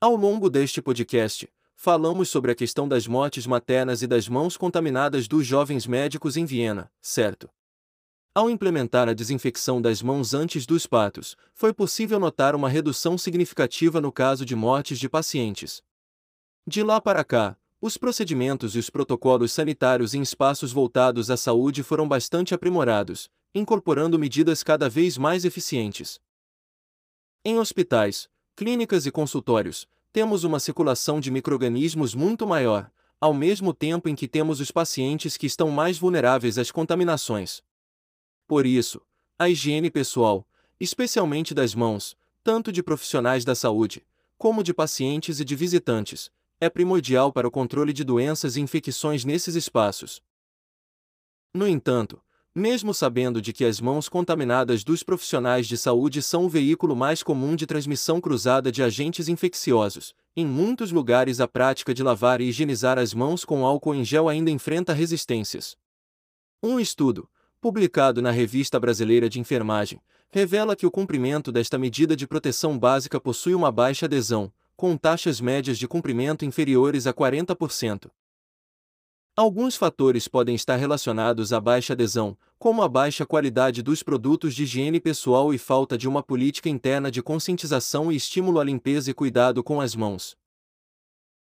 Ao 0.00 0.16
longo 0.16 0.50
deste 0.50 0.82
podcast, 0.82 1.48
falamos 1.76 2.28
sobre 2.28 2.50
a 2.50 2.54
questão 2.56 2.88
das 2.88 3.06
mortes 3.06 3.46
maternas 3.46 4.02
e 4.02 4.06
das 4.08 4.28
mãos 4.28 4.56
contaminadas 4.56 5.28
dos 5.28 5.46
jovens 5.46 5.86
médicos 5.86 6.36
em 6.36 6.44
Viena, 6.44 6.90
certo? 7.00 7.48
Ao 8.38 8.48
implementar 8.48 9.08
a 9.08 9.14
desinfecção 9.14 9.82
das 9.82 10.00
mãos 10.00 10.32
antes 10.32 10.64
dos 10.64 10.86
partos, 10.86 11.36
foi 11.52 11.72
possível 11.72 12.20
notar 12.20 12.54
uma 12.54 12.68
redução 12.68 13.18
significativa 13.18 14.00
no 14.00 14.12
caso 14.12 14.44
de 14.44 14.54
mortes 14.54 14.96
de 15.00 15.08
pacientes. 15.08 15.82
De 16.64 16.84
lá 16.84 17.00
para 17.00 17.24
cá, 17.24 17.56
os 17.80 17.96
procedimentos 17.96 18.76
e 18.76 18.78
os 18.78 18.88
protocolos 18.88 19.50
sanitários 19.50 20.14
em 20.14 20.22
espaços 20.22 20.70
voltados 20.70 21.32
à 21.32 21.36
saúde 21.36 21.82
foram 21.82 22.06
bastante 22.06 22.54
aprimorados, 22.54 23.28
incorporando 23.52 24.16
medidas 24.16 24.62
cada 24.62 24.88
vez 24.88 25.18
mais 25.18 25.44
eficientes. 25.44 26.20
Em 27.44 27.58
hospitais, 27.58 28.28
clínicas 28.54 29.04
e 29.04 29.10
consultórios, 29.10 29.84
temos 30.12 30.44
uma 30.44 30.60
circulação 30.60 31.18
de 31.18 31.28
microrganismos 31.32 32.14
muito 32.14 32.46
maior, 32.46 32.88
ao 33.20 33.34
mesmo 33.34 33.74
tempo 33.74 34.08
em 34.08 34.14
que 34.14 34.28
temos 34.28 34.60
os 34.60 34.70
pacientes 34.70 35.36
que 35.36 35.46
estão 35.46 35.72
mais 35.72 35.98
vulneráveis 35.98 36.56
às 36.56 36.70
contaminações. 36.70 37.66
Por 38.48 38.64
isso, 38.64 39.02
a 39.38 39.50
higiene 39.50 39.90
pessoal, 39.90 40.48
especialmente 40.80 41.52
das 41.52 41.74
mãos, 41.74 42.16
tanto 42.42 42.72
de 42.72 42.82
profissionais 42.82 43.44
da 43.44 43.54
saúde, 43.54 44.06
como 44.38 44.62
de 44.62 44.72
pacientes 44.72 45.38
e 45.38 45.44
de 45.44 45.54
visitantes, 45.54 46.30
é 46.58 46.70
primordial 46.70 47.30
para 47.30 47.46
o 47.46 47.50
controle 47.50 47.92
de 47.92 48.02
doenças 48.02 48.56
e 48.56 48.60
infecções 48.62 49.22
nesses 49.22 49.54
espaços. 49.54 50.22
No 51.52 51.68
entanto, 51.68 52.22
mesmo 52.54 52.94
sabendo 52.94 53.42
de 53.42 53.52
que 53.52 53.66
as 53.66 53.82
mãos 53.82 54.08
contaminadas 54.08 54.82
dos 54.82 55.02
profissionais 55.02 55.66
de 55.66 55.76
saúde 55.76 56.22
são 56.22 56.46
o 56.46 56.48
veículo 56.48 56.96
mais 56.96 57.22
comum 57.22 57.54
de 57.54 57.66
transmissão 57.66 58.18
cruzada 58.18 58.72
de 58.72 58.82
agentes 58.82 59.28
infecciosos, 59.28 60.14
em 60.34 60.46
muitos 60.46 60.90
lugares 60.90 61.38
a 61.38 61.46
prática 61.46 61.92
de 61.92 62.02
lavar 62.02 62.40
e 62.40 62.48
higienizar 62.48 62.98
as 62.98 63.12
mãos 63.12 63.44
com 63.44 63.66
álcool 63.66 63.94
em 63.94 64.04
gel 64.04 64.26
ainda 64.26 64.50
enfrenta 64.50 64.94
resistências. 64.94 65.76
Um 66.62 66.80
estudo, 66.80 67.28
publicado 67.60 68.22
na 68.22 68.30
Revista 68.30 68.78
Brasileira 68.78 69.28
de 69.28 69.40
Enfermagem, 69.40 70.00
revela 70.30 70.76
que 70.76 70.86
o 70.86 70.90
cumprimento 70.90 71.50
desta 71.50 71.78
medida 71.78 72.14
de 72.14 72.26
proteção 72.26 72.78
básica 72.78 73.20
possui 73.20 73.54
uma 73.54 73.72
baixa 73.72 74.06
adesão, 74.06 74.52
com 74.76 74.96
taxas 74.96 75.40
médias 75.40 75.78
de 75.78 75.88
cumprimento 75.88 76.44
inferiores 76.44 77.06
a 77.06 77.12
40%. 77.12 78.10
Alguns 79.36 79.76
fatores 79.76 80.26
podem 80.26 80.54
estar 80.54 80.76
relacionados 80.76 81.52
à 81.52 81.60
baixa 81.60 81.92
adesão, 81.92 82.36
como 82.58 82.82
a 82.82 82.88
baixa 82.88 83.24
qualidade 83.24 83.82
dos 83.82 84.02
produtos 84.02 84.54
de 84.54 84.64
higiene 84.64 85.00
pessoal 85.00 85.54
e 85.54 85.58
falta 85.58 85.96
de 85.96 86.08
uma 86.08 86.22
política 86.22 86.68
interna 86.68 87.10
de 87.10 87.22
conscientização 87.22 88.10
e 88.10 88.16
estímulo 88.16 88.58
à 88.58 88.64
limpeza 88.64 89.10
e 89.10 89.14
cuidado 89.14 89.62
com 89.62 89.80
as 89.80 89.94
mãos. 89.94 90.36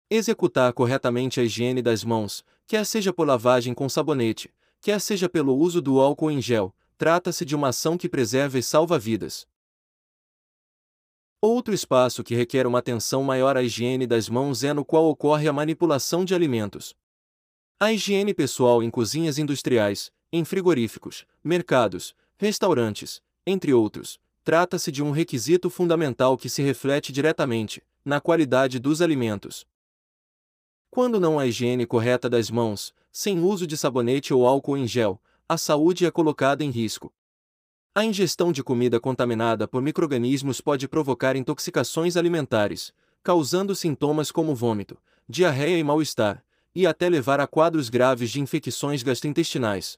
Executar 0.10 0.72
corretamente 0.74 1.40
a 1.40 1.44
higiene 1.44 1.82
das 1.82 2.04
mãos, 2.04 2.44
quer 2.66 2.86
seja 2.86 3.12
por 3.14 3.26
lavagem 3.26 3.74
com 3.74 3.88
sabonete, 3.88 4.50
quer 4.88 5.02
seja 5.02 5.28
pelo 5.28 5.54
uso 5.54 5.82
do 5.82 6.00
álcool 6.00 6.32
em 6.32 6.42
gel, 6.42 6.74
trata-se 6.98 7.44
de 7.44 7.54
uma 7.54 7.68
ação 7.68 7.98
que 7.98 8.08
preserva 8.08 8.58
e 8.58 8.64
salva 8.64 8.98
vidas. 8.98 9.46
Outro 11.42 11.74
espaço 11.74 12.24
que 12.24 12.34
requer 12.34 12.66
uma 12.66 12.80
atenção 12.80 13.22
maior 13.22 13.58
à 13.58 13.62
higiene 13.62 14.08
das 14.08 14.30
mãos 14.30 14.64
é 14.64 14.72
no 14.72 14.86
qual 14.86 15.04
ocorre 15.10 15.46
a 15.46 15.52
manipulação 15.52 16.24
de 16.24 16.34
alimentos. 16.34 16.96
A 17.78 17.92
higiene 17.92 18.34
pessoal 18.34 18.82
em 18.82 18.90
cozinhas 18.90 19.38
industriais, 19.38 20.10
em 20.32 20.46
frigoríficos, 20.46 21.26
mercados, 21.44 22.16
restaurantes, 22.38 23.22
entre 23.46 23.74
outros, 23.74 24.18
trata-se 24.42 24.90
de 24.90 25.04
um 25.04 25.12
requisito 25.12 25.70
fundamental 25.70 26.38
que 26.38 26.48
se 26.48 26.62
reflete 26.62 27.12
diretamente 27.12 27.84
na 28.06 28.22
qualidade 28.22 28.80
dos 28.80 29.02
alimentos. 29.02 29.68
Quando 30.90 31.20
não 31.20 31.38
há 31.38 31.46
higiene 31.46 31.86
correta 31.86 32.30
das 32.30 32.50
mãos, 32.50 32.94
sem 33.20 33.40
uso 33.40 33.66
de 33.66 33.76
sabonete 33.76 34.32
ou 34.32 34.46
álcool 34.46 34.78
em 34.78 34.86
gel, 34.86 35.20
a 35.50 35.58
saúde 35.58 36.06
é 36.06 36.12
colocada 36.12 36.64
em 36.64 36.70
risco. 36.70 37.12
A 37.96 38.06
ingestão 38.06 38.52
de 38.52 38.64
comida 38.64 39.00
contaminada 39.00 39.68
por 39.68 39.82
microrganismos 39.82 40.62
pode 40.62 40.88
provocar 40.88 41.36
intoxicações 41.36 42.16
alimentares, 42.16 42.94
causando 43.24 43.74
sintomas 43.74 44.32
como 44.32 44.54
vômito, 44.54 45.00
diarreia 45.28 45.80
e 45.80 45.84
mal-estar, 45.84 46.46
e 46.76 46.86
até 46.86 47.10
levar 47.10 47.40
a 47.40 47.48
quadros 47.48 47.90
graves 47.90 48.30
de 48.30 48.40
infecções 48.40 49.02
gastrointestinais. 49.02 49.98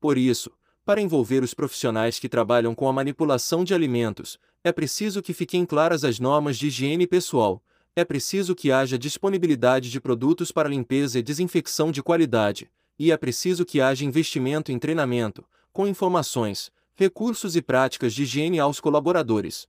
Por 0.00 0.18
isso, 0.18 0.50
para 0.84 1.00
envolver 1.00 1.44
os 1.44 1.54
profissionais 1.54 2.18
que 2.18 2.28
trabalham 2.28 2.74
com 2.74 2.88
a 2.88 2.92
manipulação 2.92 3.62
de 3.62 3.72
alimentos, 3.72 4.36
é 4.64 4.72
preciso 4.72 5.22
que 5.22 5.32
fiquem 5.32 5.64
claras 5.64 6.02
as 6.02 6.18
normas 6.18 6.58
de 6.58 6.66
higiene 6.66 7.06
pessoal, 7.06 7.62
é 7.96 8.04
preciso 8.04 8.54
que 8.54 8.72
haja 8.72 8.98
disponibilidade 8.98 9.90
de 9.90 10.00
produtos 10.00 10.50
para 10.50 10.68
limpeza 10.68 11.18
e 11.18 11.22
desinfecção 11.22 11.92
de 11.92 12.02
qualidade, 12.02 12.70
e 12.98 13.12
é 13.12 13.16
preciso 13.16 13.64
que 13.64 13.80
haja 13.80 14.04
investimento 14.04 14.72
em 14.72 14.78
treinamento, 14.78 15.44
com 15.72 15.86
informações, 15.86 16.72
recursos 16.94 17.54
e 17.54 17.62
práticas 17.62 18.12
de 18.12 18.24
higiene 18.24 18.58
aos 18.58 18.80
colaboradores. 18.80 19.68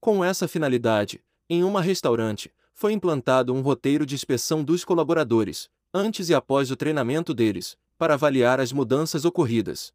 Com 0.00 0.24
essa 0.24 0.46
finalidade, 0.46 1.22
em 1.48 1.64
uma 1.64 1.80
restaurante, 1.80 2.52
foi 2.72 2.92
implantado 2.92 3.52
um 3.52 3.60
roteiro 3.60 4.06
de 4.06 4.14
inspeção 4.14 4.64
dos 4.64 4.84
colaboradores, 4.84 5.68
antes 5.92 6.28
e 6.28 6.34
após 6.34 6.70
o 6.70 6.76
treinamento 6.76 7.34
deles, 7.34 7.76
para 7.98 8.14
avaliar 8.14 8.58
as 8.60 8.72
mudanças 8.72 9.24
ocorridas. 9.24 9.92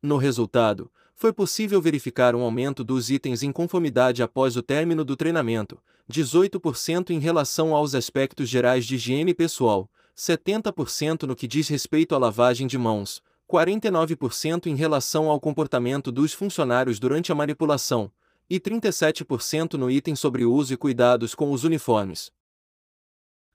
No 0.00 0.16
resultado, 0.16 0.92
foi 1.18 1.32
possível 1.32 1.82
verificar 1.82 2.36
um 2.36 2.42
aumento 2.42 2.84
dos 2.84 3.10
itens 3.10 3.42
em 3.42 3.50
conformidade 3.50 4.22
após 4.22 4.56
o 4.56 4.62
término 4.62 5.04
do 5.04 5.16
treinamento, 5.16 5.76
18% 6.08 7.10
em 7.10 7.18
relação 7.18 7.74
aos 7.74 7.92
aspectos 7.92 8.48
gerais 8.48 8.86
de 8.86 8.94
higiene 8.94 9.34
pessoal, 9.34 9.90
70% 10.16 11.24
no 11.24 11.34
que 11.34 11.48
diz 11.48 11.66
respeito 11.66 12.14
à 12.14 12.18
lavagem 12.18 12.68
de 12.68 12.78
mãos, 12.78 13.20
49% 13.50 14.66
em 14.66 14.76
relação 14.76 15.28
ao 15.28 15.40
comportamento 15.40 16.12
dos 16.12 16.32
funcionários 16.32 17.00
durante 17.00 17.32
a 17.32 17.34
manipulação, 17.34 18.12
e 18.48 18.60
37% 18.60 19.74
no 19.74 19.90
item 19.90 20.14
sobre 20.14 20.44
uso 20.44 20.72
e 20.72 20.76
cuidados 20.76 21.34
com 21.34 21.50
os 21.50 21.64
uniformes. 21.64 22.30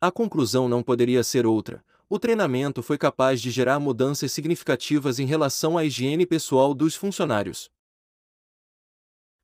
A 0.02 0.12
conclusão 0.12 0.68
não 0.68 0.84
poderia 0.84 1.24
ser 1.24 1.46
outra. 1.46 1.82
O 2.10 2.20
treinamento 2.20 2.84
foi 2.84 2.98
capaz 2.98 3.42
de 3.42 3.50
gerar 3.50 3.80
mudanças 3.80 4.32
significativas 4.32 5.20
em 5.20 5.26
relação 5.26 5.78
à 5.78 5.86
higiene 5.86 6.26
pessoal 6.26 6.74
dos 6.74 6.96
funcionários. 6.96 7.72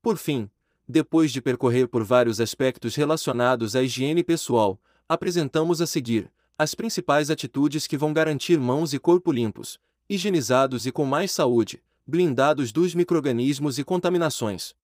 Por 0.02 0.16
fim, 0.16 0.50
depois 0.88 1.32
de 1.32 1.40
percorrer 1.40 1.88
por 1.88 2.04
vários 2.04 2.40
aspectos 2.40 2.94
relacionados 2.94 3.76
à 3.76 3.82
higiene 3.82 4.22
pessoal, 4.22 4.80
apresentamos 5.08 5.80
a 5.80 5.86
seguir 5.86 6.30
as 6.58 6.74
principais 6.74 7.30
atitudes 7.30 7.86
que 7.86 7.96
vão 7.96 8.12
garantir 8.12 8.58
mãos 8.58 8.92
e 8.92 8.98
corpo 8.98 9.32
limpos, 9.32 9.78
higienizados 10.08 10.86
e 10.86 10.92
com 10.92 11.04
mais 11.04 11.32
saúde, 11.32 11.82
blindados 12.06 12.72
dos 12.72 12.94
microrganismos 12.94 13.78
e 13.78 13.84
contaminações. 13.84 14.74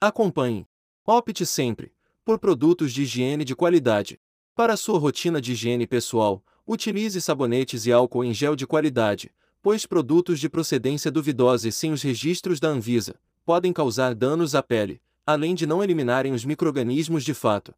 Acompanhe. 0.00 0.66
Opte 1.04 1.44
sempre 1.44 1.92
por 2.24 2.38
produtos 2.38 2.92
de 2.92 3.02
higiene 3.02 3.44
de 3.44 3.56
qualidade. 3.56 4.20
Para 4.54 4.76
sua 4.76 4.98
rotina 4.98 5.40
de 5.40 5.52
higiene 5.52 5.86
pessoal, 5.86 6.44
utilize 6.66 7.20
sabonetes 7.20 7.86
e 7.86 7.92
álcool 7.92 8.24
em 8.24 8.32
gel 8.32 8.56
de 8.56 8.66
qualidade, 8.66 9.30
pois 9.60 9.86
produtos 9.86 10.40
de 10.40 10.48
procedência 10.48 11.10
duvidosa 11.10 11.68
e 11.68 11.72
sem 11.72 11.92
os 11.92 12.02
registros 12.02 12.58
da 12.58 12.68
Anvisa 12.68 13.14
podem 13.44 13.72
causar 13.72 14.14
danos 14.14 14.54
à 14.54 14.62
pele, 14.62 15.00
além 15.26 15.54
de 15.54 15.66
não 15.66 15.82
eliminarem 15.82 16.32
os 16.32 16.44
microrganismos 16.44 17.24
de 17.24 17.34
fato. 17.34 17.74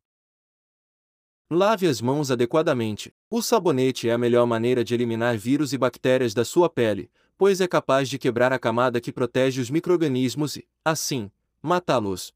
Lave 1.51 1.87
as 1.87 2.01
mãos 2.01 2.31
adequadamente. 2.31 3.15
O 3.31 3.43
sabonete 3.43 4.09
é 4.09 4.13
a 4.13 4.19
melhor 4.19 4.47
maneira 4.47 4.83
de 4.83 4.95
eliminar 4.95 5.37
vírus 5.37 5.73
e 5.73 5.79
bactérias 5.79 6.33
da 6.33 6.45
sua 6.45 6.71
pele, 6.71 7.11
pois 7.37 7.61
é 7.61 7.69
capaz 7.69 8.09
de 8.09 8.19
quebrar 8.19 8.53
a 8.53 8.59
camada 8.59 9.01
que 9.01 9.13
protege 9.13 9.61
os 9.61 9.71
microrganismos 9.71 10.57
e, 10.57 10.67
assim, 10.85 11.31
matá-los. 11.61 12.33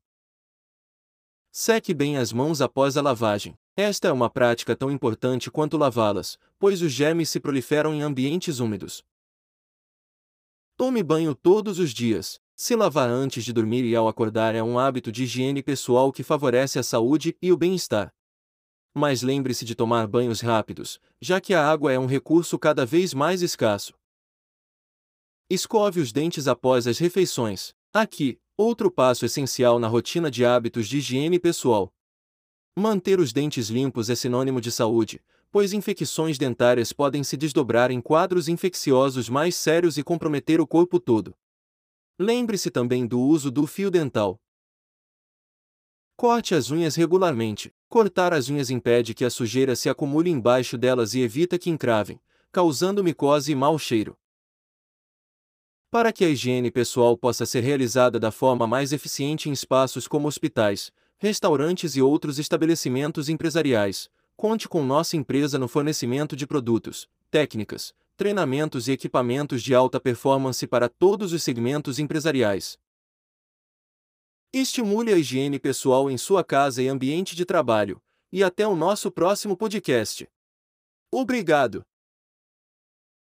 Seque 1.50 1.94
bem 1.94 2.18
as 2.18 2.32
mãos 2.32 2.60
após 2.60 2.96
a 2.96 3.02
lavagem. 3.02 3.56
Esta 3.80 4.08
é 4.08 4.12
uma 4.12 4.28
prática 4.28 4.74
tão 4.74 4.90
importante 4.90 5.52
quanto 5.52 5.76
lavá-las, 5.76 6.36
pois 6.58 6.82
os 6.82 6.90
germes 6.90 7.30
se 7.30 7.38
proliferam 7.38 7.94
em 7.94 8.02
ambientes 8.02 8.58
úmidos. 8.58 9.04
Tome 10.76 11.00
banho 11.00 11.32
todos 11.32 11.78
os 11.78 11.94
dias. 11.94 12.40
Se 12.56 12.74
lavar 12.74 13.08
antes 13.08 13.44
de 13.44 13.52
dormir 13.52 13.84
e 13.84 13.94
ao 13.94 14.08
acordar 14.08 14.56
é 14.56 14.62
um 14.62 14.80
hábito 14.80 15.12
de 15.12 15.22
higiene 15.22 15.62
pessoal 15.62 16.10
que 16.10 16.24
favorece 16.24 16.76
a 16.80 16.82
saúde 16.82 17.36
e 17.40 17.52
o 17.52 17.56
bem-estar 17.56 18.12
mas 18.98 19.22
lembre-se 19.22 19.64
de 19.64 19.76
tomar 19.76 20.08
banhos 20.08 20.40
rápidos, 20.40 20.98
já 21.20 21.40
que 21.40 21.54
a 21.54 21.64
água 21.64 21.92
é 21.92 21.98
um 21.98 22.06
recurso 22.06 22.58
cada 22.58 22.84
vez 22.84 23.14
mais 23.14 23.42
escasso. 23.42 23.94
Escove 25.48 26.00
os 26.00 26.12
dentes 26.12 26.48
após 26.48 26.84
as 26.86 26.98
refeições. 26.98 27.72
Aqui, 27.94 28.40
outro 28.56 28.90
passo 28.90 29.24
essencial 29.24 29.78
na 29.78 29.86
rotina 29.86 30.30
de 30.30 30.44
hábitos 30.44 30.88
de 30.88 30.98
higiene 30.98 31.38
pessoal. 31.38 31.92
Manter 32.78 33.18
os 33.18 33.32
dentes 33.32 33.70
limpos 33.70 34.08
é 34.08 34.14
sinônimo 34.14 34.60
de 34.60 34.70
saúde, 34.70 35.20
pois 35.50 35.72
infecções 35.72 36.38
dentárias 36.38 36.92
podem 36.92 37.24
se 37.24 37.36
desdobrar 37.36 37.90
em 37.90 38.00
quadros 38.00 38.46
infecciosos 38.46 39.28
mais 39.28 39.56
sérios 39.56 39.98
e 39.98 40.04
comprometer 40.04 40.60
o 40.60 40.66
corpo 40.66 41.00
todo. 41.00 41.34
Lembre-se 42.16 42.70
também 42.70 43.04
do 43.04 43.18
uso 43.18 43.50
do 43.50 43.66
fio 43.66 43.90
dental. 43.90 44.40
Corte 46.16 46.54
as 46.54 46.70
unhas 46.70 46.94
regularmente. 46.94 47.74
Cortar 47.88 48.32
as 48.32 48.48
unhas 48.48 48.70
impede 48.70 49.12
que 49.12 49.24
a 49.24 49.30
sujeira 49.30 49.74
se 49.74 49.88
acumule 49.88 50.30
embaixo 50.30 50.78
delas 50.78 51.14
e 51.14 51.20
evita 51.20 51.58
que 51.58 51.70
encravem, 51.70 52.20
causando 52.52 53.02
micose 53.02 53.50
e 53.50 53.56
mau 53.56 53.76
cheiro. 53.76 54.16
Para 55.90 56.12
que 56.12 56.24
a 56.24 56.28
higiene 56.28 56.70
pessoal 56.70 57.18
possa 57.18 57.44
ser 57.44 57.64
realizada 57.64 58.20
da 58.20 58.30
forma 58.30 58.68
mais 58.68 58.92
eficiente 58.92 59.48
em 59.48 59.52
espaços 59.52 60.06
como 60.06 60.28
hospitais, 60.28 60.92
restaurantes 61.18 61.96
e 61.96 62.02
outros 62.02 62.38
estabelecimentos 62.38 63.28
empresariais, 63.28 64.08
conte 64.36 64.68
com 64.68 64.84
nossa 64.84 65.16
empresa 65.16 65.58
no 65.58 65.66
fornecimento 65.66 66.36
de 66.36 66.46
produtos, 66.46 67.08
técnicas, 67.30 67.92
treinamentos 68.16 68.88
e 68.88 68.92
equipamentos 68.92 69.62
de 69.62 69.74
alta 69.74 70.00
performance 70.00 70.66
para 70.66 70.88
todos 70.88 71.32
os 71.32 71.42
segmentos 71.42 71.98
empresariais. 71.98 72.78
Estimule 74.52 75.12
a 75.12 75.18
higiene 75.18 75.58
pessoal 75.58 76.10
em 76.10 76.16
sua 76.16 76.42
casa 76.42 76.82
e 76.82 76.88
ambiente 76.88 77.36
de 77.36 77.44
trabalho. 77.44 78.00
E 78.32 78.42
até 78.42 78.66
o 78.66 78.76
nosso 78.76 79.10
próximo 79.10 79.56
podcast. 79.56 80.28
Obrigado! 81.10 81.87